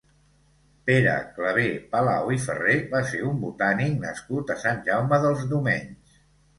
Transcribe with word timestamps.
Pere 0.89 1.11
Claver 1.35 1.67
Palau 1.91 2.33
i 2.37 2.41
Ferrer 2.47 2.79
va 2.97 3.05
ser 3.13 3.23
un 3.35 3.39
botànic 3.47 4.03
nascut 4.09 4.59
a 4.59 4.61
Sant 4.67 4.85
Jaume 4.93 5.25
dels 5.29 5.49
Domenys. 5.57 6.23